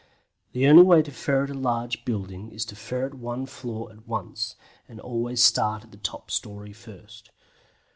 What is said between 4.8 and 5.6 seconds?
and always